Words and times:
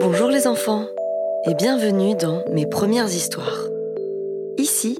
Bonjour 0.00 0.28
les 0.28 0.46
enfants 0.46 0.86
et 1.46 1.54
bienvenue 1.54 2.14
dans 2.14 2.44
mes 2.52 2.66
premières 2.66 3.08
histoires. 3.08 3.68
Ici, 4.58 4.98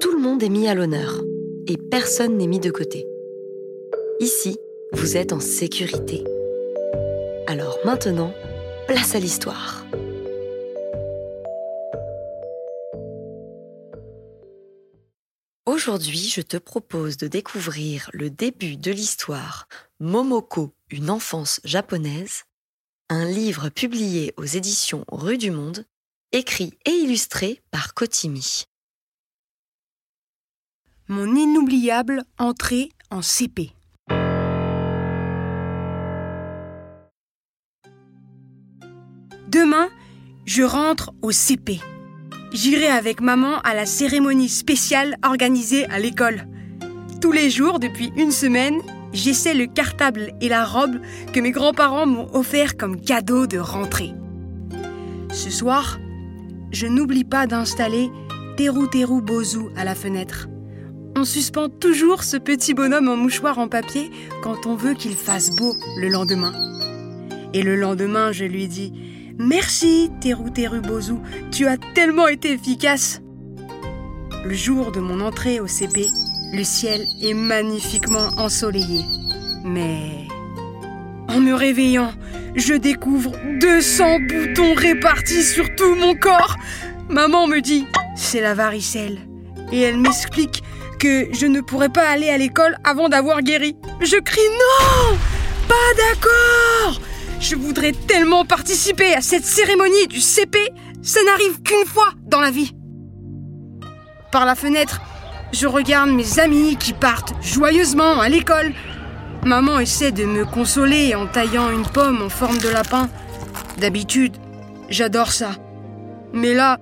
tout 0.00 0.12
le 0.12 0.18
monde 0.18 0.42
est 0.42 0.48
mis 0.48 0.68
à 0.68 0.74
l'honneur 0.74 1.22
et 1.68 1.76
personne 1.76 2.36
n'est 2.36 2.46
mis 2.46 2.60
de 2.60 2.70
côté. 2.70 3.06
Ici, 4.20 4.58
vous 4.92 5.16
êtes 5.16 5.32
en 5.32 5.40
sécurité. 5.40 6.24
Alors 7.46 7.78
maintenant, 7.84 8.32
place 8.86 9.14
à 9.14 9.18
l'histoire. 9.18 9.84
Aujourd'hui, 15.66 16.30
je 16.32 16.40
te 16.40 16.56
propose 16.56 17.16
de 17.16 17.28
découvrir 17.28 18.10
le 18.12 18.30
début 18.30 18.76
de 18.76 18.90
l'histoire 18.90 19.68
Momoko, 19.98 20.74
une 20.90 21.08
enfance 21.08 21.58
japonaise, 21.64 22.44
un 23.08 23.24
livre 23.24 23.70
publié 23.70 24.34
aux 24.36 24.44
éditions 24.44 25.06
Rue 25.08 25.38
du 25.38 25.50
Monde, 25.50 25.86
écrit 26.32 26.74
et 26.84 26.90
illustré 26.90 27.62
par 27.70 27.94
Kotimi. 27.94 28.64
Mon 31.08 31.34
inoubliable 31.34 32.24
entrée 32.38 32.90
en 33.10 33.22
CP. 33.22 33.72
Demain, 39.48 39.88
je 40.44 40.62
rentre 40.62 41.14
au 41.22 41.32
CP. 41.32 41.80
J'irai 42.52 42.88
avec 42.88 43.22
maman 43.22 43.60
à 43.60 43.72
la 43.72 43.86
cérémonie 43.86 44.50
spéciale 44.50 45.16
organisée 45.24 45.86
à 45.86 45.98
l'école. 45.98 46.46
Tous 47.22 47.32
les 47.32 47.48
jours, 47.48 47.78
depuis 47.78 48.12
une 48.16 48.30
semaine, 48.30 48.82
j'essaie 49.16 49.54
le 49.54 49.66
cartable 49.66 50.32
et 50.40 50.48
la 50.48 50.64
robe 50.64 51.00
que 51.32 51.40
mes 51.40 51.50
grands-parents 51.50 52.06
m'ont 52.06 52.28
offert 52.34 52.76
comme 52.76 53.00
cadeau 53.00 53.46
de 53.46 53.58
rentrée. 53.58 54.12
Ce 55.32 55.50
soir, 55.50 55.98
je 56.70 56.86
n'oublie 56.86 57.24
pas 57.24 57.46
d'installer 57.46 58.10
Teru 58.56 58.88
Teru 58.88 59.22
Bozu 59.22 59.70
à 59.76 59.84
la 59.84 59.94
fenêtre. 59.94 60.48
On 61.16 61.24
suspend 61.24 61.68
toujours 61.68 62.24
ce 62.24 62.36
petit 62.36 62.74
bonhomme 62.74 63.08
en 63.08 63.16
mouchoir 63.16 63.58
en 63.58 63.68
papier 63.68 64.10
quand 64.42 64.66
on 64.66 64.76
veut 64.76 64.94
qu'il 64.94 65.16
fasse 65.16 65.56
beau 65.56 65.74
le 65.98 66.08
lendemain. 66.08 66.52
Et 67.54 67.62
le 67.62 67.74
lendemain, 67.74 68.32
je 68.32 68.44
lui 68.44 68.68
dis 68.68 68.92
Merci, 69.38 70.10
Teru 70.20 70.52
Teru 70.52 70.80
Bozu, 70.80 71.14
tu 71.50 71.66
as 71.66 71.78
tellement 71.94 72.28
été 72.28 72.52
efficace. 72.52 73.22
Le 74.44 74.54
jour 74.54 74.92
de 74.92 75.00
mon 75.00 75.20
entrée 75.20 75.58
au 75.60 75.66
CP, 75.66 76.06
le 76.56 76.64
ciel 76.64 77.06
est 77.20 77.34
magnifiquement 77.34 78.28
ensoleillé. 78.38 79.04
Mais 79.62 80.26
en 81.28 81.38
me 81.38 81.52
réveillant, 81.52 82.12
je 82.54 82.72
découvre 82.72 83.32
200 83.60 84.20
boutons 84.20 84.72
répartis 84.74 85.42
sur 85.42 85.74
tout 85.76 85.94
mon 85.94 86.14
corps. 86.14 86.56
Maman 87.10 87.46
me 87.46 87.60
dit 87.60 87.86
c'est 88.16 88.40
la 88.40 88.54
varicelle 88.54 89.18
et 89.70 89.82
elle 89.82 89.98
m'explique 89.98 90.62
que 90.98 91.28
je 91.34 91.44
ne 91.44 91.60
pourrais 91.60 91.90
pas 91.90 92.08
aller 92.08 92.30
à 92.30 92.38
l'école 92.38 92.78
avant 92.84 93.10
d'avoir 93.10 93.42
guéri. 93.42 93.76
Je 94.00 94.16
crie 94.16 94.40
non 94.40 95.16
Pas 95.68 95.74
d'accord 95.98 97.02
Je 97.38 97.54
voudrais 97.54 97.92
tellement 97.92 98.46
participer 98.46 99.12
à 99.12 99.20
cette 99.20 99.44
cérémonie 99.44 100.06
du 100.08 100.22
CP, 100.22 100.58
ça 101.02 101.20
n'arrive 101.22 101.60
qu'une 101.62 101.86
fois 101.86 102.08
dans 102.22 102.40
la 102.40 102.50
vie. 102.50 102.72
Par 104.32 104.46
la 104.46 104.54
fenêtre, 104.54 105.02
je 105.52 105.66
regarde 105.66 106.10
mes 106.10 106.38
amis 106.38 106.76
qui 106.76 106.92
partent 106.92 107.34
joyeusement 107.42 108.20
à 108.20 108.28
l'école. 108.28 108.72
Maman 109.44 109.78
essaie 109.78 110.12
de 110.12 110.24
me 110.24 110.44
consoler 110.44 111.14
en 111.14 111.26
taillant 111.26 111.70
une 111.70 111.86
pomme 111.86 112.22
en 112.22 112.28
forme 112.28 112.58
de 112.58 112.68
lapin. 112.68 113.08
D'habitude, 113.78 114.36
j'adore 114.88 115.32
ça. 115.32 115.50
Mais 116.32 116.54
là, 116.54 116.78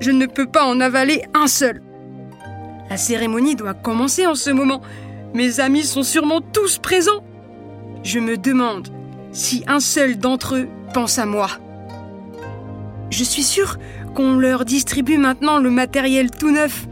je 0.00 0.10
ne 0.10 0.26
peux 0.26 0.46
pas 0.46 0.64
en 0.64 0.80
avaler 0.80 1.22
un 1.34 1.46
seul. 1.46 1.82
La 2.88 2.96
cérémonie 2.96 3.56
doit 3.56 3.74
commencer 3.74 4.26
en 4.26 4.34
ce 4.34 4.50
moment. 4.50 4.80
Mes 5.34 5.60
amis 5.60 5.82
sont 5.82 6.02
sûrement 6.02 6.40
tous 6.40 6.78
présents. 6.78 7.24
Je 8.04 8.20
me 8.20 8.36
demande 8.36 8.88
si 9.32 9.64
un 9.66 9.80
seul 9.80 10.16
d'entre 10.16 10.54
eux 10.54 10.68
pense 10.94 11.18
à 11.18 11.26
moi. 11.26 11.48
Je 13.10 13.24
suis 13.24 13.42
sûre 13.42 13.78
qu'on 14.14 14.36
leur 14.38 14.64
distribue 14.64 15.18
maintenant 15.18 15.58
le 15.58 15.70
matériel 15.70 16.30
tout 16.30 16.50
neuf. 16.50 16.86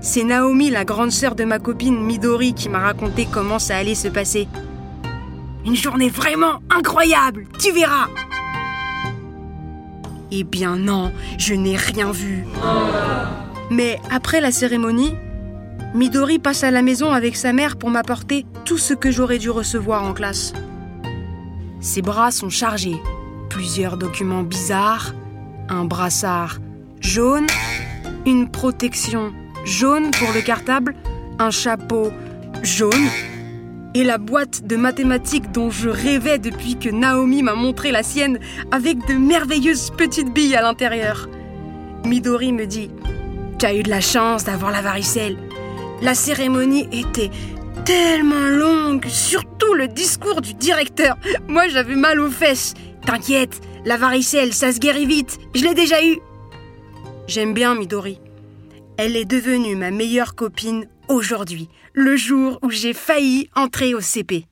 C'est 0.00 0.22
Naomi, 0.22 0.70
la 0.70 0.84
grande 0.84 1.10
sœur 1.10 1.34
de 1.34 1.44
ma 1.44 1.58
copine 1.58 2.00
Midori, 2.00 2.54
qui 2.54 2.68
m'a 2.68 2.78
raconté 2.78 3.26
comment 3.30 3.58
ça 3.58 3.76
allait 3.76 3.96
se 3.96 4.08
passer. 4.08 4.48
Une 5.66 5.74
journée 5.74 6.08
vraiment 6.08 6.60
incroyable, 6.70 7.46
tu 7.58 7.72
verras. 7.72 8.06
Eh 10.30 10.44
bien 10.44 10.76
non, 10.76 11.12
je 11.38 11.54
n'ai 11.54 11.76
rien 11.76 12.12
vu. 12.12 12.44
Mais 13.70 13.98
après 14.10 14.40
la 14.40 14.52
cérémonie, 14.52 15.14
Midori 15.94 16.38
passe 16.38 16.64
à 16.64 16.70
la 16.70 16.82
maison 16.82 17.12
avec 17.12 17.34
sa 17.34 17.52
mère 17.52 17.76
pour 17.76 17.90
m'apporter 17.90 18.46
tout 18.64 18.78
ce 18.78 18.94
que 18.94 19.10
j'aurais 19.10 19.38
dû 19.38 19.50
recevoir 19.50 20.04
en 20.04 20.12
classe. 20.12 20.52
Ses 21.80 22.02
bras 22.02 22.30
sont 22.30 22.50
chargés, 22.50 23.00
plusieurs 23.48 23.96
documents 23.96 24.42
bizarres, 24.42 25.14
un 25.68 25.84
brassard 25.84 26.58
jaune, 27.00 27.46
une 28.26 28.50
protection 28.50 29.32
jaune 29.68 30.10
pour 30.12 30.32
le 30.32 30.40
cartable, 30.40 30.94
un 31.38 31.50
chapeau 31.50 32.10
jaune 32.62 33.08
et 33.94 34.02
la 34.02 34.16
boîte 34.16 34.66
de 34.66 34.76
mathématiques 34.76 35.52
dont 35.52 35.70
je 35.70 35.90
rêvais 35.90 36.38
depuis 36.38 36.76
que 36.76 36.88
Naomi 36.88 37.42
m'a 37.42 37.54
montré 37.54 37.92
la 37.92 38.02
sienne 38.02 38.40
avec 38.72 39.06
de 39.06 39.14
merveilleuses 39.14 39.90
petites 39.90 40.32
billes 40.32 40.56
à 40.56 40.62
l'intérieur. 40.62 41.28
Midori 42.04 42.52
me 42.52 42.66
dit 42.66 42.90
Tu 43.58 43.66
as 43.66 43.74
eu 43.74 43.82
de 43.82 43.90
la 43.90 44.00
chance 44.00 44.44
d'avoir 44.44 44.70
la 44.70 44.80
varicelle. 44.80 45.36
La 46.00 46.14
cérémonie 46.14 46.88
était 46.90 47.30
tellement 47.84 48.48
longue, 48.48 49.06
surtout 49.06 49.74
le 49.74 49.86
discours 49.86 50.40
du 50.40 50.54
directeur. 50.54 51.16
Moi, 51.46 51.68
j'avais 51.68 51.96
mal 51.96 52.20
aux 52.20 52.30
fesses. 52.30 52.72
T'inquiète, 53.04 53.60
la 53.84 53.98
varicelle, 53.98 54.54
ça 54.54 54.72
se 54.72 54.78
guérit 54.78 55.06
vite. 55.06 55.38
Je 55.54 55.62
l'ai 55.62 55.74
déjà 55.74 56.02
eu. 56.04 56.18
J'aime 57.26 57.52
bien 57.52 57.74
Midori. 57.74 58.18
Elle 59.00 59.14
est 59.14 59.24
devenue 59.24 59.76
ma 59.76 59.92
meilleure 59.92 60.34
copine 60.34 60.88
aujourd'hui, 61.06 61.68
le 61.92 62.16
jour 62.16 62.58
où 62.62 62.70
j'ai 62.70 62.92
failli 62.92 63.48
entrer 63.54 63.94
au 63.94 64.00
CP. 64.00 64.44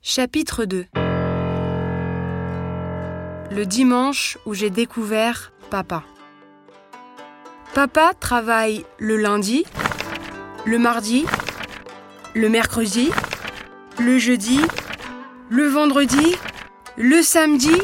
Chapitre 0.00 0.64
2 0.64 0.86
Le 3.50 3.64
dimanche 3.64 4.38
où 4.46 4.54
j'ai 4.54 4.70
découvert 4.70 5.52
papa. 5.70 6.04
Papa 7.74 8.12
travaille 8.14 8.84
le 8.98 9.16
lundi, 9.16 9.64
le 10.64 10.78
mardi, 10.78 11.24
le 12.36 12.48
mercredi, 12.48 13.10
le 13.98 14.18
jeudi, 14.18 14.60
le 15.50 15.66
vendredi, 15.66 16.36
le 16.96 17.22
samedi 17.22 17.74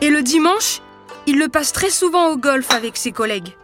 et 0.00 0.08
le 0.08 0.22
dimanche, 0.22 0.80
il 1.26 1.38
le 1.38 1.48
passe 1.48 1.72
très 1.72 1.90
souvent 1.90 2.30
au 2.30 2.38
golf 2.38 2.70
avec 2.70 2.96
ses 2.96 3.12
collègues. 3.12 3.54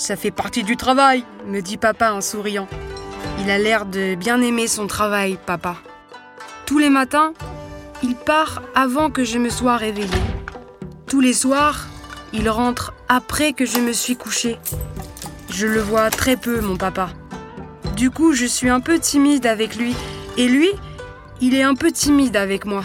Ça 0.00 0.16
fait 0.16 0.30
partie 0.30 0.62
du 0.62 0.78
travail, 0.78 1.26
me 1.46 1.60
dit 1.60 1.76
papa 1.76 2.12
en 2.12 2.22
souriant. 2.22 2.66
Il 3.38 3.50
a 3.50 3.58
l'air 3.58 3.84
de 3.84 4.14
bien 4.14 4.40
aimer 4.40 4.66
son 4.66 4.86
travail, 4.86 5.38
papa. 5.44 5.76
Tous 6.64 6.78
les 6.78 6.88
matins, 6.88 7.34
il 8.02 8.14
part 8.14 8.62
avant 8.74 9.10
que 9.10 9.24
je 9.24 9.36
me 9.36 9.50
sois 9.50 9.76
réveillée. 9.76 10.08
Tous 11.06 11.20
les 11.20 11.34
soirs, 11.34 11.86
il 12.32 12.48
rentre 12.48 12.94
après 13.10 13.52
que 13.52 13.66
je 13.66 13.76
me 13.76 13.92
suis 13.92 14.16
couchée. 14.16 14.58
Je 15.50 15.66
le 15.66 15.82
vois 15.82 16.08
très 16.08 16.38
peu, 16.38 16.62
mon 16.62 16.78
papa. 16.78 17.10
Du 17.94 18.10
coup, 18.10 18.32
je 18.32 18.46
suis 18.46 18.70
un 18.70 18.80
peu 18.80 18.98
timide 18.98 19.44
avec 19.44 19.76
lui. 19.76 19.94
Et 20.38 20.48
lui, 20.48 20.70
il 21.42 21.54
est 21.54 21.62
un 21.62 21.74
peu 21.74 21.92
timide 21.92 22.38
avec 22.38 22.64
moi. 22.64 22.84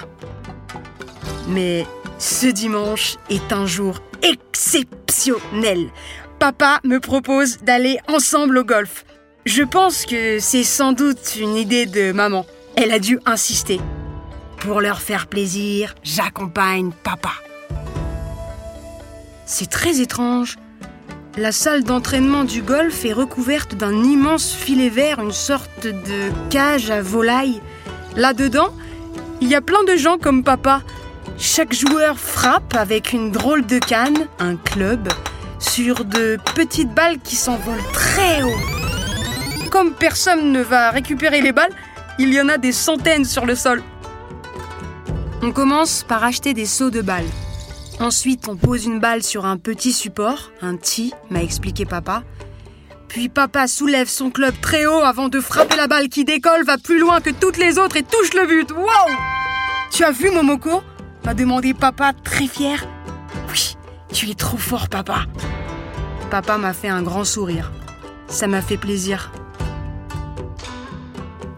Mais 1.47 1.87
ce 2.17 2.47
dimanche 2.47 3.15
est 3.29 3.53
un 3.53 3.65
jour 3.65 4.01
exceptionnel. 4.21 5.91
Papa 6.39 6.79
me 6.83 6.99
propose 6.99 7.59
d'aller 7.59 7.97
ensemble 8.07 8.57
au 8.57 8.63
golf. 8.63 9.05
Je 9.45 9.63
pense 9.63 10.05
que 10.05 10.39
c'est 10.39 10.63
sans 10.63 10.91
doute 10.91 11.35
une 11.39 11.55
idée 11.55 11.85
de 11.85 12.11
maman. 12.11 12.45
Elle 12.75 12.91
a 12.91 12.99
dû 12.99 13.19
insister. 13.25 13.79
Pour 14.57 14.81
leur 14.81 14.99
faire 15.01 15.27
plaisir, 15.27 15.95
j'accompagne 16.03 16.91
papa. 17.03 17.31
C'est 19.45 19.69
très 19.69 20.01
étrange. 20.01 20.57
La 21.37 21.51
salle 21.51 21.83
d'entraînement 21.83 22.43
du 22.43 22.61
golf 22.61 23.05
est 23.05 23.13
recouverte 23.13 23.75
d'un 23.75 24.03
immense 24.03 24.53
filet 24.53 24.89
vert, 24.89 25.19
une 25.19 25.31
sorte 25.31 25.85
de 25.85 26.31
cage 26.49 26.89
à 26.89 27.01
volaille. 27.01 27.61
Là-dedans, 28.15 28.73
il 29.41 29.47
y 29.47 29.55
a 29.55 29.61
plein 29.61 29.83
de 29.83 29.95
gens 29.95 30.17
comme 30.17 30.43
papa. 30.43 30.81
Chaque 31.37 31.73
joueur 31.73 32.17
frappe 32.17 32.75
avec 32.75 33.13
une 33.13 33.31
drôle 33.31 33.65
de 33.65 33.79
canne, 33.79 34.27
un 34.39 34.55
club, 34.55 35.09
sur 35.59 36.05
de 36.05 36.37
petites 36.55 36.93
balles 36.93 37.19
qui 37.19 37.35
s'envolent 37.35 37.83
très 37.93 38.43
haut. 38.43 38.59
Comme 39.71 39.93
personne 39.93 40.51
ne 40.51 40.61
va 40.61 40.91
récupérer 40.91 41.41
les 41.41 41.51
balles, 41.51 41.73
Il 42.17 42.33
y 42.33 42.39
en 42.39 42.47
a 42.47 42.57
des 42.57 42.71
centaines 42.71 43.25
sur 43.25 43.45
le 43.45 43.55
sol. 43.55 43.83
On 45.41 45.51
commence 45.51 46.03
par 46.07 46.23
acheter 46.23 46.53
des 46.53 46.65
seaux 46.65 46.89
de 46.89 47.01
balles. 47.01 47.27
Ensuite, 47.99 48.47
on 48.47 48.55
pose 48.55 48.85
une 48.85 49.01
balle 49.01 49.21
sur 49.21 49.45
un 49.45 49.57
petit 49.57 49.91
support, 49.91 50.51
un 50.61 50.77
tee, 50.77 51.13
m'a 51.29 51.43
expliqué 51.43 51.85
papa. 51.85 52.23
Puis 53.09 53.27
papa 53.27 53.67
soulève 53.67 54.07
son 54.07 54.29
club 54.31 54.53
très 54.61 54.85
haut 54.85 55.01
avant 55.03 55.27
de 55.27 55.41
frapper 55.41 55.75
la 55.75 55.87
balle 55.87 56.07
qui 56.07 56.23
décolle, 56.23 56.63
va 56.63 56.77
plus 56.77 56.99
loin 56.99 57.19
que 57.19 57.31
toutes 57.31 57.57
les 57.57 57.77
autres 57.79 57.97
et 57.97 58.03
touche 58.03 58.33
le 58.33 58.47
but. 58.47 58.71
Wow 58.71 59.13
Tu 59.91 60.03
as 60.05 60.11
vu 60.11 60.31
Momoko? 60.31 60.81
m'a 61.25 61.33
demandé 61.33 61.73
papa 61.73 62.13
très 62.23 62.47
fier. 62.47 62.85
Tu 64.15 64.29
es 64.29 64.33
trop 64.33 64.55
fort 64.55 64.87
papa. 64.87 65.25
Papa 66.31 66.57
m'a 66.57 66.71
fait 66.71 66.87
un 66.87 67.03
grand 67.03 67.25
sourire. 67.25 67.73
Ça 68.29 68.47
m'a 68.47 68.61
fait 68.61 68.77
plaisir. 68.77 69.33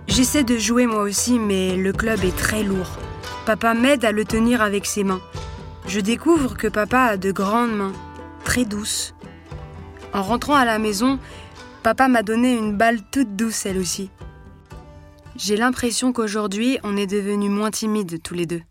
J'essaie 0.08 0.44
de 0.44 0.58
jouer 0.58 0.88
moi 0.88 1.04
aussi, 1.04 1.38
mais 1.38 1.76
le 1.76 1.94
club 1.94 2.24
est 2.24 2.36
très 2.36 2.64
lourd. 2.64 2.90
Papa 3.46 3.76
m'aide 3.76 4.04
à 4.06 4.12
le 4.12 4.26
tenir 4.26 4.64
avec 4.64 4.88
ses 4.88 5.04
mains. 5.04 5.22
Je 5.86 6.00
découvre 6.00 6.58
que 6.58 6.68
papa 6.68 7.02
a 7.02 7.18
de 7.18 7.32
grandes 7.32 7.76
mains, 7.76 7.94
très 8.44 8.66
douces. 8.66 9.14
En 10.12 10.24
rentrant 10.24 10.56
à 10.56 10.66
la 10.66 10.80
maison, 10.80 11.20
papa 11.84 12.08
m'a 12.08 12.24
donné 12.24 12.58
une 12.58 12.76
balle 12.76 13.04
toute 13.12 13.36
douce 13.36 13.68
elle 13.68 13.78
aussi. 13.78 14.10
J'ai 15.36 15.58
l'impression 15.58 16.12
qu'aujourd'hui, 16.12 16.80
on 16.82 16.98
est 16.98 17.06
devenus 17.06 17.52
moins 17.52 17.70
timides 17.70 18.20
tous 18.24 18.34
les 18.34 18.48
deux. 18.48 18.64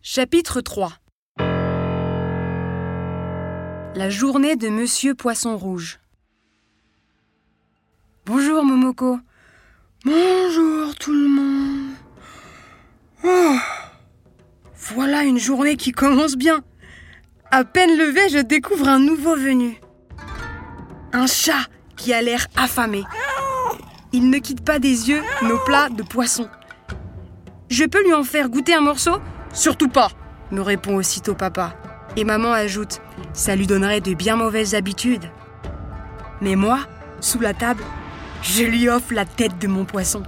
Chapitre 0.00 0.62
3 0.62 1.01
La 3.94 4.08
journée 4.08 4.56
de 4.56 4.70
Monsieur 4.70 5.14
Poisson 5.14 5.54
Rouge. 5.54 6.00
Bonjour 8.24 8.64
Momoko. 8.64 9.18
Bonjour 10.06 10.94
tout 10.94 11.12
le 11.12 11.28
monde. 11.28 11.94
Oh, 13.22 13.56
voilà 14.94 15.24
une 15.24 15.38
journée 15.38 15.76
qui 15.76 15.92
commence 15.92 16.36
bien. 16.36 16.62
À 17.50 17.64
peine 17.64 17.98
levé, 17.98 18.30
je 18.30 18.38
découvre 18.38 18.88
un 18.88 18.98
nouveau 18.98 19.36
venu. 19.36 19.78
Un 21.12 21.26
chat 21.26 21.66
qui 21.96 22.14
a 22.14 22.22
l'air 22.22 22.46
affamé. 22.56 23.04
Il 24.12 24.30
ne 24.30 24.38
quitte 24.38 24.64
pas 24.64 24.78
des 24.78 25.10
yeux 25.10 25.22
nos 25.42 25.58
plats 25.58 25.90
de 25.90 26.02
poisson. 26.02 26.48
Je 27.68 27.84
peux 27.84 28.02
lui 28.02 28.14
en 28.14 28.24
faire 28.24 28.48
goûter 28.48 28.72
un 28.72 28.80
morceau? 28.80 29.18
Surtout 29.52 29.88
pas, 29.88 30.12
me 30.50 30.62
répond 30.62 30.96
aussitôt 30.96 31.34
papa. 31.34 31.76
Et 32.16 32.24
maman 32.24 32.52
ajoute 32.52 33.00
Ça 33.34 33.56
lui 33.56 33.66
donnerait 33.66 34.00
de 34.00 34.14
bien 34.14 34.36
mauvaises 34.36 34.74
habitudes. 34.74 35.30
Mais 36.40 36.56
moi, 36.56 36.80
sous 37.20 37.40
la 37.40 37.54
table, 37.54 37.82
je 38.42 38.64
lui 38.64 38.88
offre 38.88 39.14
la 39.14 39.24
tête 39.24 39.58
de 39.58 39.68
mon 39.68 39.84
poisson. 39.84 40.22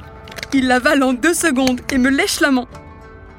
Il 0.53 0.69
l'avale 0.69 1.03
en 1.03 1.12
deux 1.12 1.35
secondes 1.35 1.81
et 1.93 1.99
me 1.99 2.11
lèche 2.11 2.41
la 2.41 2.51
main. 2.51 2.67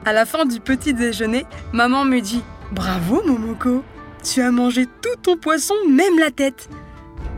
À 0.05 0.13
la 0.13 0.25
fin 0.25 0.45
du 0.45 0.59
petit 0.59 0.93
déjeuner, 0.93 1.45
maman 1.71 2.05
me 2.05 2.19
dit 2.19 2.43
Bravo, 2.71 3.23
Momoko 3.25 3.83
Tu 4.23 4.41
as 4.41 4.51
mangé 4.51 4.85
tout 4.85 5.15
ton 5.21 5.37
poisson, 5.37 5.75
même 5.89 6.19
la 6.19 6.31
tête. 6.31 6.69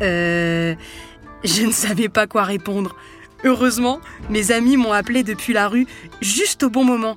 Euh. 0.02 0.76
Je 1.44 1.64
ne 1.64 1.72
savais 1.72 2.10
pas 2.10 2.28
quoi 2.28 2.44
répondre. 2.44 2.96
Heureusement, 3.44 4.02
mes 4.30 4.52
amis 4.52 4.76
m'ont 4.76 4.92
appelé 4.92 5.24
depuis 5.24 5.54
la 5.54 5.68
rue 5.68 5.86
juste 6.22 6.64
au 6.64 6.70
bon 6.70 6.84
moment. 6.84 7.16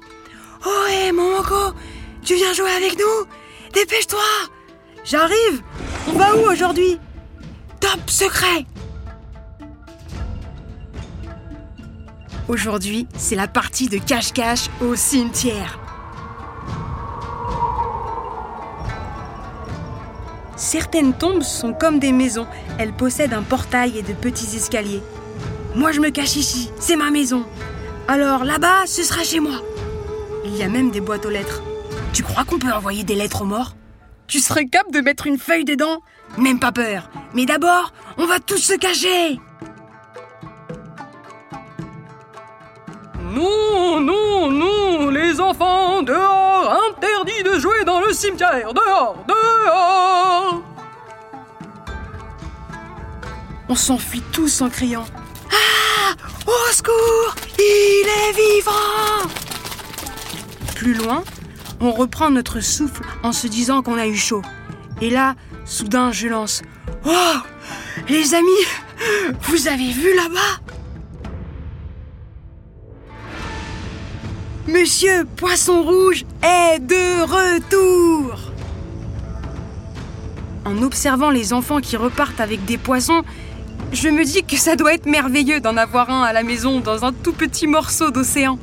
Oh 0.67 0.87
hé, 0.91 1.11
Momoko 1.12 1.75
Tu 2.23 2.35
viens 2.35 2.53
jouer 2.53 2.71
avec 2.71 2.99
nous 2.99 3.27
Dépêche-toi 3.73 4.21
J'arrive 5.05 5.62
On 6.08 6.12
va 6.12 6.37
où 6.37 6.50
aujourd'hui? 6.50 6.99
Top 7.81 8.08
secret 8.08 8.67
Aujourd'hui, 12.49 13.06
c'est 13.17 13.37
la 13.37 13.49
partie 13.49 13.88
de 13.88 13.99
cache-cache 13.99 14.67
au 14.82 14.97
cimetière. 14.97 15.79
Certaines 20.56 21.14
tombes 21.14 21.43
sont 21.43 21.73
comme 21.73 21.99
des 21.99 22.12
maisons. 22.12 22.47
Elles 22.79 22.93
possèdent 22.93 23.32
un 23.32 23.43
portail 23.43 23.97
et 23.97 24.02
de 24.02 24.12
petits 24.12 24.56
escaliers. 24.56 25.02
Moi, 25.75 25.93
je 25.93 26.00
me 26.00 26.11
cache 26.11 26.37
ici. 26.37 26.70
C'est 26.79 26.97
ma 26.97 27.11
maison. 27.11 27.44
Alors 28.08 28.44
là-bas, 28.44 28.87
ce 28.87 29.02
sera 29.02 29.23
chez 29.23 29.41
moi. 29.41 29.62
Il 30.44 30.56
y 30.56 30.62
a 30.62 30.69
même 30.69 30.91
des 30.91 31.00
boîtes 31.00 31.25
aux 31.25 31.31
lettres. 31.31 31.62
Tu 32.12 32.23
crois 32.23 32.44
qu'on 32.44 32.58
peut 32.58 32.73
envoyer 32.73 33.05
des 33.05 33.14
lettres 33.14 33.43
aux 33.43 33.47
morts? 33.47 33.75
Tu 34.31 34.38
serais 34.38 34.67
capable 34.67 34.93
de 34.93 35.00
mettre 35.00 35.27
une 35.27 35.38
feuille 35.38 35.65
dedans. 35.65 36.03
Même 36.38 36.61
pas 36.61 36.71
peur. 36.71 37.11
Mais 37.35 37.47
d'abord, 37.47 37.93
on 38.17 38.27
va 38.27 38.38
tous 38.38 38.59
se 38.59 38.75
cacher. 38.75 39.41
Non, 43.32 44.00
non, 44.00 44.49
non, 44.49 45.11
les 45.11 45.41
enfants, 45.41 46.03
dehors, 46.03 46.81
interdit 46.88 47.43
de 47.43 47.59
jouer 47.59 47.85
dans 47.85 48.00
le 48.00 48.12
cimetière, 48.12 48.73
dehors, 48.73 49.17
dehors. 49.27 50.62
On 53.69 53.75
s'enfuit 53.75 54.23
tous 54.33 54.62
en 54.62 54.71
criant. 54.71 55.06
Ah 55.50 56.15
Au 56.47 56.73
secours 56.73 57.35
Il 57.59 58.06
est 58.06 58.33
vivant. 58.33 59.29
Plus 60.76 60.94
loin, 60.94 61.25
on 61.81 61.91
reprend 61.91 62.31
notre 62.31 62.61
souffle 62.61 63.03
en 63.23 63.33
se 63.33 63.47
disant 63.47 63.83
qu'on 63.83 63.99
a 63.99 64.07
eu 64.07 64.17
chaud. 64.17 64.43
Et 65.01 65.11
là, 65.11 65.35
soudain, 65.65 66.13
je 66.13 66.29
lance 66.29 66.63
Oh 67.07 67.39
Les 68.09 68.35
amis, 68.35 68.49
vous 69.43 69.69
avez 69.69 69.91
vu 69.91 70.15
là-bas? 70.15 70.61
Monsieur 74.69 75.25
Poisson 75.37 75.83
Rouge 75.83 76.25
est 76.43 76.79
de 76.79 77.23
retour 77.23 78.39
En 80.65 80.83
observant 80.83 81.31
les 81.31 81.53
enfants 81.53 81.81
qui 81.81 81.97
repartent 81.97 82.41
avec 82.41 82.65
des 82.67 82.79
poissons, 82.79 83.23
je 83.93 84.09
me 84.09 84.25
dis 84.25 84.45
que 84.45 84.57
ça 84.57 84.77
doit 84.77 84.95
être 84.95 85.07
merveilleux 85.07 85.61
d'en 85.61 85.77
avoir 85.77 86.11
un 86.11 86.23
à 86.23 86.33
la 86.33 86.45
maison 86.45 86.81
dans 86.81 87.05
un 87.05 87.13
tout 87.13 87.33
petit 87.33 87.67
morceau 87.67 88.11
d'océan. 88.11 88.59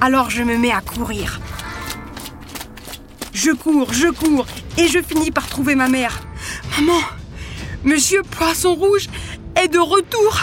Alors 0.00 0.28
je 0.28 0.42
me 0.42 0.58
mets 0.58 0.72
à 0.72 0.80
courir. 0.80 1.40
Je 3.46 3.52
cours, 3.52 3.92
je 3.92 4.08
cours, 4.08 4.44
et 4.76 4.88
je 4.88 4.98
finis 5.00 5.30
par 5.30 5.46
trouver 5.46 5.76
ma 5.76 5.88
mère. 5.88 6.20
Maman, 6.74 6.98
Monsieur 7.84 8.22
Poisson 8.22 8.74
Rouge 8.74 9.06
est 9.54 9.68
de 9.68 9.78
retour. 9.78 10.40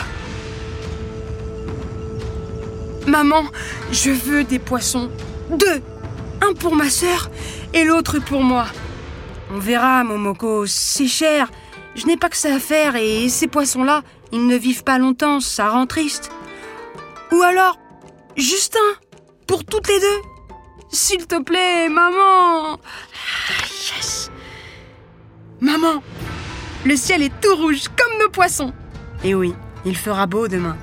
Maman, 3.06 3.44
je 3.92 4.10
veux 4.10 4.46
des 4.46 4.58
poissons. 4.58 5.12
Deux. 5.50 5.82
Un 6.42 6.54
pour 6.54 6.78
ma 6.78 6.90
sœur 6.90 7.30
et 7.74 7.84
l'autre 7.84 8.20
pour 8.20 8.42
moi. 8.42 8.68
On 9.54 9.60
verra, 9.60 10.06
Momoko, 10.06 10.66
c'est 10.66 11.10
cher. 11.10 11.52
Je 11.96 12.06
n'ai 12.06 12.16
pas 12.16 12.30
que 12.30 12.38
ça 12.38 12.56
à 12.56 12.60
faire 12.60 12.96
et 12.96 13.28
ces 13.28 13.48
poissons-là, 13.48 14.04
ils 14.32 14.48
ne 14.48 14.56
vivent 14.56 14.86
pas 14.86 14.98
longtemps, 14.98 15.42
ça 15.42 15.68
rend 15.68 15.88
triste. 15.88 16.32
Ou 17.34 17.42
alors, 17.42 17.78
juste 18.38 18.78
un, 18.78 18.96
pour 19.46 19.66
toutes 19.66 19.90
les 19.90 20.00
deux. 20.00 20.33
S'il 20.94 21.26
te 21.26 21.42
plaît, 21.42 21.90
maman. 21.90 22.76
Ah, 22.76 23.66
yes. 23.96 24.30
Maman, 25.60 26.04
le 26.86 26.96
ciel 26.96 27.24
est 27.24 27.42
tout 27.42 27.56
rouge 27.56 27.88
comme 27.98 28.20
nos 28.22 28.30
poissons. 28.30 28.72
Et 29.24 29.34
oui, 29.34 29.56
il 29.86 29.98
fera 29.98 30.28
beau 30.28 30.48
demain. 30.48 30.78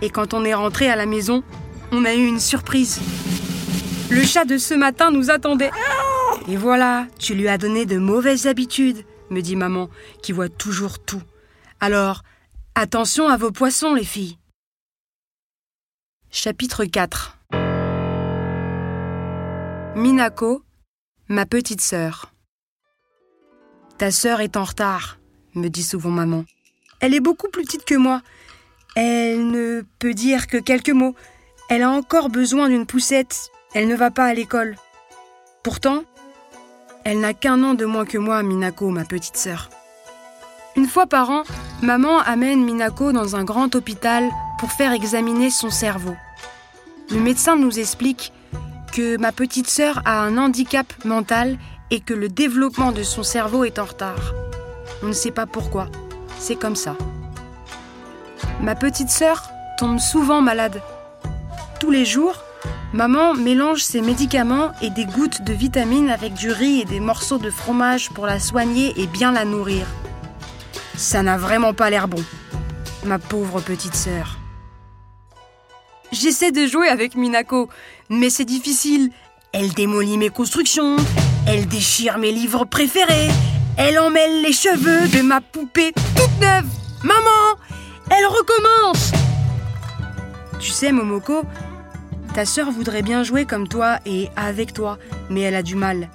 Et 0.00 0.08
quand 0.08 0.32
on 0.32 0.42
est 0.42 0.54
rentré 0.54 0.88
à 0.88 0.96
la 0.96 1.04
maison, 1.04 1.42
on 1.92 2.06
a 2.06 2.14
eu 2.14 2.26
une 2.26 2.40
surprise. 2.40 2.98
Le 4.08 4.22
chat 4.22 4.46
de 4.46 4.56
ce 4.56 4.72
matin 4.72 5.10
nous 5.10 5.30
attendait. 5.30 5.70
Et 6.48 6.56
voilà, 6.56 7.06
tu 7.18 7.34
lui 7.34 7.46
as 7.48 7.58
donné 7.58 7.84
de 7.84 7.98
mauvaises 7.98 8.46
habitudes, 8.46 9.04
me 9.28 9.42
dit 9.42 9.56
maman, 9.56 9.90
qui 10.22 10.32
voit 10.32 10.48
toujours 10.48 10.98
tout. 10.98 11.22
Alors, 11.80 12.22
attention 12.74 13.28
à 13.28 13.36
vos 13.36 13.52
poissons, 13.52 13.92
les 13.92 14.04
filles. 14.04 14.38
Chapitre 16.30 16.86
4 16.86 17.38
Minako, 19.98 20.62
ma 21.26 21.44
petite 21.44 21.80
sœur. 21.80 22.32
Ta 23.98 24.12
sœur 24.12 24.40
est 24.40 24.56
en 24.56 24.62
retard, 24.62 25.18
me 25.56 25.66
dit 25.66 25.82
souvent 25.82 26.10
maman. 26.10 26.44
Elle 27.00 27.14
est 27.14 27.20
beaucoup 27.20 27.48
plus 27.48 27.64
petite 27.64 27.84
que 27.84 27.96
moi. 27.96 28.22
Elle 28.94 29.50
ne 29.50 29.82
peut 29.98 30.14
dire 30.14 30.46
que 30.46 30.56
quelques 30.56 30.90
mots. 30.90 31.16
Elle 31.68 31.82
a 31.82 31.90
encore 31.90 32.28
besoin 32.28 32.68
d'une 32.68 32.86
poussette. 32.86 33.50
Elle 33.74 33.88
ne 33.88 33.96
va 33.96 34.12
pas 34.12 34.26
à 34.26 34.34
l'école. 34.34 34.76
Pourtant, 35.64 36.04
elle 37.04 37.18
n'a 37.18 37.34
qu'un 37.34 37.64
an 37.64 37.74
de 37.74 37.84
moins 37.84 38.06
que 38.06 38.18
moi, 38.18 38.44
Minako, 38.44 38.90
ma 38.90 39.04
petite 39.04 39.36
sœur. 39.36 39.68
Une 40.76 40.86
fois 40.86 41.08
par 41.08 41.28
an, 41.30 41.42
maman 41.82 42.20
amène 42.20 42.64
Minako 42.64 43.10
dans 43.10 43.34
un 43.34 43.42
grand 43.42 43.74
hôpital 43.74 44.30
pour 44.60 44.70
faire 44.70 44.92
examiner 44.92 45.50
son 45.50 45.70
cerveau. 45.70 46.14
Le 47.10 47.18
médecin 47.18 47.56
nous 47.56 47.80
explique 47.80 48.32
que 48.92 49.16
ma 49.18 49.32
petite 49.32 49.68
sœur 49.68 50.02
a 50.04 50.20
un 50.20 50.36
handicap 50.38 50.86
mental 51.04 51.58
et 51.90 52.00
que 52.00 52.14
le 52.14 52.28
développement 52.28 52.92
de 52.92 53.02
son 53.02 53.22
cerveau 53.22 53.64
est 53.64 53.78
en 53.78 53.84
retard. 53.84 54.34
On 55.02 55.06
ne 55.06 55.12
sait 55.12 55.30
pas 55.30 55.46
pourquoi. 55.46 55.88
C'est 56.38 56.56
comme 56.56 56.76
ça. 56.76 56.96
Ma 58.60 58.74
petite 58.74 59.10
sœur 59.10 59.42
tombe 59.78 59.98
souvent 59.98 60.40
malade. 60.40 60.82
Tous 61.80 61.90
les 61.90 62.04
jours, 62.04 62.42
maman 62.92 63.34
mélange 63.34 63.82
ses 63.82 64.00
médicaments 64.00 64.72
et 64.82 64.90
des 64.90 65.04
gouttes 65.04 65.42
de 65.42 65.52
vitamines 65.52 66.10
avec 66.10 66.34
du 66.34 66.50
riz 66.50 66.80
et 66.80 66.84
des 66.84 67.00
morceaux 67.00 67.38
de 67.38 67.50
fromage 67.50 68.10
pour 68.10 68.26
la 68.26 68.40
soigner 68.40 68.92
et 69.00 69.06
bien 69.06 69.32
la 69.32 69.44
nourrir. 69.44 69.86
Ça 70.96 71.22
n'a 71.22 71.38
vraiment 71.38 71.74
pas 71.74 71.90
l'air 71.90 72.08
bon, 72.08 72.22
ma 73.04 73.18
pauvre 73.18 73.60
petite 73.60 73.94
sœur. 73.94 74.38
J'essaie 76.10 76.52
de 76.52 76.66
jouer 76.66 76.88
avec 76.88 77.14
Minako, 77.16 77.68
mais 78.08 78.30
c'est 78.30 78.46
difficile. 78.46 79.10
Elle 79.52 79.72
démolit 79.72 80.16
mes 80.16 80.30
constructions, 80.30 80.96
elle 81.46 81.66
déchire 81.66 82.18
mes 82.18 82.32
livres 82.32 82.64
préférés, 82.64 83.28
elle 83.76 83.98
emmêle 83.98 84.42
les 84.42 84.52
cheveux 84.52 85.08
de 85.08 85.22
ma 85.22 85.40
poupée 85.40 85.92
toute 86.16 86.40
neuve. 86.40 86.66
Maman, 87.02 87.58
elle 88.10 88.26
recommence 88.26 89.12
Tu 90.58 90.70
sais, 90.70 90.92
Momoko, 90.92 91.42
ta 92.34 92.46
sœur 92.46 92.70
voudrait 92.70 93.02
bien 93.02 93.22
jouer 93.22 93.44
comme 93.44 93.68
toi 93.68 93.98
et 94.06 94.28
avec 94.36 94.72
toi, 94.72 94.98
mais 95.28 95.42
elle 95.42 95.54
a 95.54 95.62
du 95.62 95.76
mal. 95.76 96.08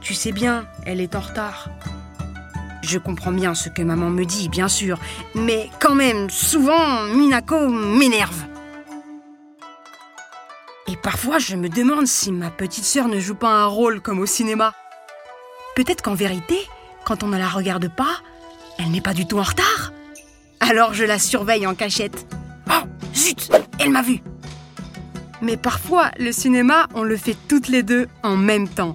Tu 0.00 0.14
sais 0.14 0.32
bien, 0.32 0.66
elle 0.86 1.00
est 1.00 1.14
en 1.14 1.20
retard. 1.20 1.68
Je 2.82 2.98
comprends 2.98 3.32
bien 3.32 3.54
ce 3.54 3.68
que 3.68 3.82
maman 3.82 4.08
me 4.08 4.24
dit, 4.24 4.48
bien 4.48 4.68
sûr, 4.68 4.98
mais 5.34 5.68
quand 5.80 5.94
même, 5.94 6.30
souvent, 6.30 7.02
Minako 7.14 7.68
m'énerve. 7.68 8.44
Parfois, 11.10 11.38
je 11.38 11.56
me 11.56 11.70
demande 11.70 12.06
si 12.06 12.30
ma 12.30 12.50
petite 12.50 12.84
sœur 12.84 13.08
ne 13.08 13.18
joue 13.18 13.34
pas 13.34 13.62
un 13.62 13.64
rôle 13.64 14.02
comme 14.02 14.18
au 14.18 14.26
cinéma. 14.26 14.74
Peut-être 15.74 16.02
qu'en 16.02 16.12
vérité, 16.12 16.58
quand 17.06 17.22
on 17.22 17.28
ne 17.28 17.38
la 17.38 17.48
regarde 17.48 17.88
pas, 17.88 18.20
elle 18.78 18.90
n'est 18.90 19.00
pas 19.00 19.14
du 19.14 19.26
tout 19.26 19.38
en 19.38 19.42
retard. 19.42 19.94
Alors 20.60 20.92
je 20.92 21.04
la 21.04 21.18
surveille 21.18 21.66
en 21.66 21.74
cachette. 21.74 22.26
Oh, 22.68 22.84
zut, 23.14 23.50
elle 23.78 23.88
m'a 23.88 24.02
vu. 24.02 24.20
Mais 25.40 25.56
parfois, 25.56 26.10
le 26.18 26.30
cinéma, 26.30 26.88
on 26.94 27.04
le 27.04 27.16
fait 27.16 27.38
toutes 27.48 27.68
les 27.68 27.82
deux 27.82 28.06
en 28.22 28.36
même 28.36 28.68
temps. 28.68 28.94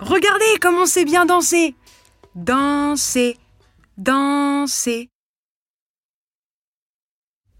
Regardez 0.00 0.58
comment 0.60 0.82
on 0.82 0.86
sait 0.86 1.04
bien 1.04 1.26
danser. 1.26 1.76
Danser, 2.34 3.36
danser. 3.96 5.10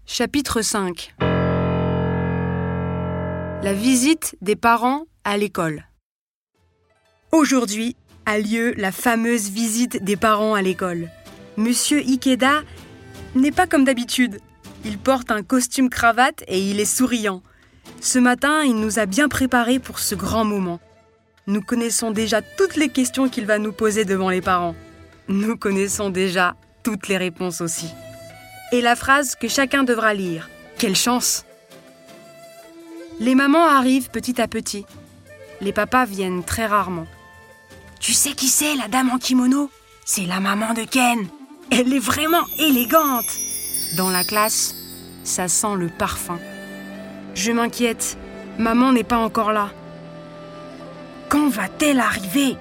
Chapitre 0.05 0.61
5 0.61 1.36
La 3.67 3.73
visite 3.73 4.37
des 4.39 4.55
parents 4.55 5.07
à 5.25 5.35
l'école. 5.35 5.89
Aujourd'hui 7.33 7.97
a 8.25 8.39
lieu 8.39 8.73
la 8.77 8.93
fameuse 8.93 9.49
visite 9.49 10.01
des 10.05 10.15
parents 10.15 10.53
à 10.53 10.61
l'école. 10.61 11.09
Monsieur 11.57 11.99
Ikeda 11.99 12.63
n'est 13.35 13.51
pas 13.51 13.67
comme 13.67 13.83
d'habitude. 13.83 14.39
Il 14.85 14.97
porte 14.97 15.31
un 15.31 15.43
costume 15.43 15.89
cravate 15.89 16.45
et 16.47 16.61
il 16.61 16.79
est 16.79 16.85
souriant. 16.85 17.43
Ce 17.99 18.19
matin, 18.19 18.63
il 18.63 18.79
nous 18.79 18.99
a 18.99 19.05
bien 19.05 19.27
préparés 19.27 19.79
pour 19.79 19.99
ce 19.99 20.15
grand 20.15 20.45
moment. 20.45 20.79
Nous 21.45 21.61
connaissons 21.61 22.11
déjà 22.11 22.41
toutes 22.41 22.77
les 22.77 22.87
questions 22.87 23.27
qu'il 23.27 23.45
va 23.45 23.59
nous 23.59 23.73
poser 23.73 24.05
devant 24.05 24.29
les 24.29 24.39
parents. 24.39 24.75
Nous 25.27 25.57
connaissons 25.57 26.09
déjà 26.09 26.55
toutes 26.83 27.09
les 27.09 27.17
réponses 27.17 27.59
aussi. 27.59 27.89
Et 28.71 28.79
la 28.79 28.95
phrase 28.95 29.35
que 29.35 29.49
chacun 29.49 29.83
devra 29.83 30.13
lire. 30.13 30.49
Quelle 30.77 30.95
chance 30.95 31.43
Les 33.19 33.33
mamans 33.33 33.65
arrivent 33.65 34.11
petit 34.11 34.39
à 34.39 34.47
petit. 34.47 34.85
Les 35.59 35.73
papas 35.73 36.05
viennent 36.05 36.43
très 36.43 36.67
rarement. 36.67 37.07
Tu 37.99 38.13
sais 38.13 38.33
qui 38.33 38.47
c'est, 38.47 38.75
la 38.75 38.87
dame 38.87 39.09
en 39.09 39.17
kimono? 39.17 39.71
C'est 40.05 40.25
la 40.25 40.39
maman 40.39 40.73
de 40.75 40.83
Ken. 40.83 41.27
Elle 41.71 41.93
est 41.93 41.99
vraiment 41.99 42.45
élégante. 42.59 43.25
Dans 43.97 44.11
la 44.11 44.23
classe, 44.23 44.75
ça 45.23 45.47
sent 45.47 45.75
le 45.77 45.87
parfum. 45.87 46.39
Je 47.33 47.51
m'inquiète. 47.51 48.17
Maman 48.59 48.91
n'est 48.91 49.03
pas 49.03 49.17
encore 49.17 49.51
là. 49.51 49.71
Quand 51.29 51.49
va-t-elle 51.49 51.99
arriver? 51.99 52.55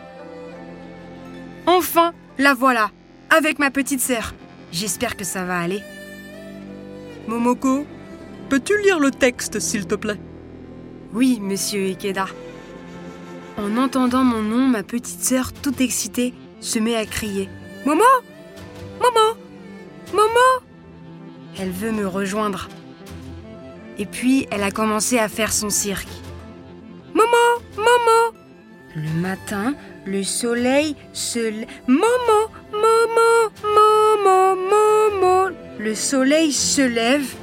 Enfin, 1.67 2.13
la 2.39 2.55
voilà, 2.55 2.91
avec 3.29 3.59
ma 3.59 3.71
petite 3.71 4.01
sœur. 4.01 4.35
J'espère 4.73 5.17
que 5.17 5.25
ça 5.25 5.45
va 5.45 5.61
aller. 5.61 5.83
Momoko, 7.29 7.87
peux-tu 8.49 8.81
lire 8.83 8.99
le 8.99 9.11
texte, 9.11 9.61
s'il 9.61 9.87
te 9.87 9.95
plaît? 9.95 10.19
Oui, 11.17 11.41
monsieur 11.41 11.87
Ikeda. 11.87 12.27
En 13.57 13.79
entendant 13.79 14.23
mon 14.23 14.43
nom, 14.43 14.69
ma 14.69 14.83
petite 14.83 15.25
sœur, 15.25 15.51
toute 15.55 15.81
excitée, 15.81 16.35
se 16.61 16.79
met 16.79 16.95
à 16.95 17.07
crier. 17.07 17.49
Momo 17.87 18.05
Momo 19.01 19.39
Momo 20.13 20.67
Elle 21.59 21.71
veut 21.71 21.91
me 21.91 22.07
rejoindre. 22.07 22.69
Et 23.97 24.05
puis, 24.05 24.47
elle 24.51 24.63
a 24.63 24.71
commencé 24.71 25.19
à 25.19 25.31
faire 25.31 25.55
son 25.55 25.71
cirque. 25.71 26.11
Momo 27.15 27.63
Momo 27.79 28.37
Le 28.95 29.19
matin, 29.19 29.75
le 30.05 30.23
soleil 30.23 30.97
se... 31.15 31.51
Momo 31.89 32.51
Momo 32.73 33.51
Momo 33.65 34.55
Momo 34.55 35.57
Le 35.79 35.95
soleil 35.95 36.53
se 36.53 36.83
lève. 36.83 37.35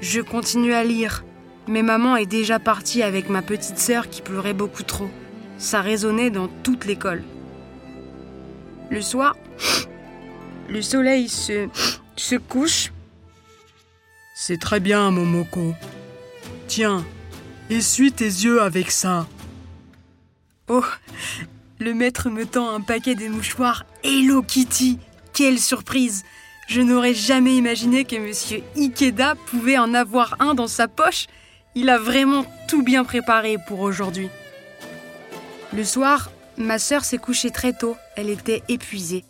Je 0.00 0.20
continue 0.20 0.74
à 0.74 0.82
lire. 0.82 1.22
Mais 1.68 1.82
maman 1.82 2.16
est 2.16 2.26
déjà 2.26 2.58
partie 2.58 3.02
avec 3.02 3.28
ma 3.28 3.42
petite 3.42 3.78
sœur 3.78 4.08
qui 4.08 4.22
pleurait 4.22 4.54
beaucoup 4.54 4.82
trop. 4.82 5.10
Ça 5.58 5.80
résonnait 5.80 6.30
dans 6.30 6.48
toute 6.48 6.84
l'école. 6.86 7.22
Le 8.90 9.00
soir, 9.00 9.36
le 10.68 10.82
soleil 10.82 11.28
se, 11.28 11.68
se 12.16 12.36
couche. 12.36 12.92
C'est 14.34 14.60
très 14.60 14.80
bien, 14.80 15.10
Momoko. 15.10 15.74
Tiens, 16.66 17.04
essuie 17.70 18.12
tes 18.12 18.24
yeux 18.24 18.60
avec 18.60 18.90
ça. 18.90 19.26
Oh, 20.68 20.84
le 21.78 21.94
maître 21.94 22.30
me 22.30 22.44
tend 22.44 22.74
un 22.74 22.80
paquet 22.80 23.14
de 23.14 23.28
mouchoirs 23.28 23.84
Hello 24.02 24.42
Kitty. 24.42 24.98
Quelle 25.32 25.58
surprise 25.58 26.24
Je 26.66 26.80
n'aurais 26.80 27.14
jamais 27.14 27.56
imaginé 27.56 28.04
que 28.04 28.16
monsieur 28.16 28.62
Ikeda 28.76 29.34
pouvait 29.46 29.78
en 29.78 29.94
avoir 29.94 30.36
un 30.40 30.54
dans 30.54 30.68
sa 30.68 30.88
poche. 30.88 31.26
Il 31.74 31.88
a 31.88 31.98
vraiment 31.98 32.44
tout 32.68 32.82
bien 32.82 33.02
préparé 33.02 33.56
pour 33.66 33.80
aujourd'hui. 33.80 34.28
Le 35.72 35.84
soir, 35.84 36.30
ma 36.58 36.78
sœur 36.78 37.04
s'est 37.04 37.18
couchée 37.18 37.50
très 37.50 37.72
tôt. 37.72 37.96
Elle 38.16 38.28
était 38.28 38.62
épuisée. 38.68 39.24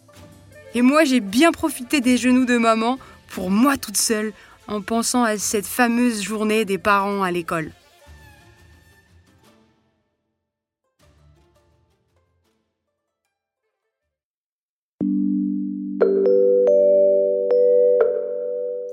Et 0.75 0.83
moi, 0.83 1.05
j'ai 1.05 1.21
bien 1.21 1.53
profité 1.53 2.01
des 2.01 2.17
genoux 2.17 2.45
de 2.45 2.59
maman 2.59 2.99
pour 3.29 3.51
moi 3.51 3.77
toute 3.77 3.97
seule 3.97 4.33
en 4.67 4.81
pensant 4.81 5.23
à 5.23 5.39
cette 5.39 5.67
fameuse 5.67 6.23
journée 6.23 6.65
des 6.65 6.79
parents 6.79 7.23
à 7.23 7.31
l'école. 7.31 7.71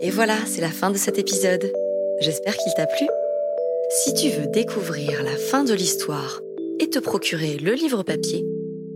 Et 0.02 0.12
voilà, 0.12 0.36
c'est 0.46 0.62
la 0.62 0.70
fin 0.70 0.92
de 0.92 0.98
cet 0.98 1.18
épisode. 1.18 1.72
J'espère 2.22 2.56
qu'il 2.56 2.74
t'a 2.74 2.86
plu. 2.86 3.06
Si 3.92 4.14
tu 4.14 4.30
veux 4.30 4.46
découvrir 4.46 5.24
la 5.24 5.36
fin 5.36 5.64
de 5.64 5.74
l'histoire 5.74 6.42
et 6.80 6.92
te 6.92 7.00
procurer 7.00 7.58
le 7.58 7.74
livre 7.74 8.04
papier, 8.04 8.46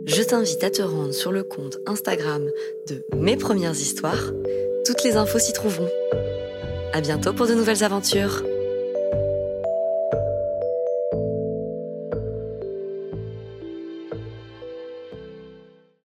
je 0.05 0.21
t'invite 0.21 0.63
à 0.63 0.69
te 0.69 0.83
rendre 0.83 1.13
sur 1.13 1.31
le 1.31 1.43
compte 1.43 1.79
Instagram 1.87 2.47
de 2.87 3.03
Mes 3.15 3.35
Premières 3.35 3.71
Histoires. 3.71 4.31
Toutes 4.85 5.03
les 5.03 5.17
infos 5.17 5.39
s'y 5.39 5.51
trouveront. 5.51 5.89
À 6.93 7.01
bientôt 7.01 7.33
pour 7.33 7.47
de 7.47 7.55
nouvelles 7.55 7.83
aventures. 7.83 8.43